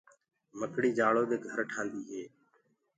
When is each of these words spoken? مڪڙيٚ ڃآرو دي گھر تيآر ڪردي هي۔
مڪڙيٚ 0.59 0.95
ڃآرو 0.97 1.23
دي 1.29 1.37
گھر 1.47 1.59
تيآر 1.69 1.71
ڪردي 1.73 2.01
هي۔ 2.09 2.23